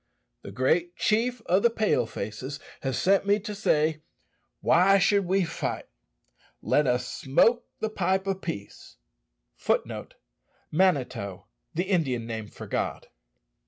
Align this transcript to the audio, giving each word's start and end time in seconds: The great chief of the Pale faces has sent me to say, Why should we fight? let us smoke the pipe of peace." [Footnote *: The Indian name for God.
The 0.41 0.51
great 0.51 0.95
chief 0.95 1.43
of 1.45 1.61
the 1.61 1.69
Pale 1.69 2.07
faces 2.07 2.59
has 2.81 2.97
sent 2.97 3.27
me 3.27 3.39
to 3.41 3.53
say, 3.53 4.01
Why 4.59 4.97
should 4.97 5.25
we 5.25 5.43
fight? 5.45 5.85
let 6.59 6.87
us 6.87 7.07
smoke 7.07 7.67
the 7.81 7.89
pipe 7.91 8.25
of 8.25 8.41
peace." 8.41 8.95
[Footnote 9.57 10.15
*: 10.47 10.71
The 10.71 11.43
Indian 11.83 12.25
name 12.25 12.47
for 12.47 12.65
God. 12.65 13.09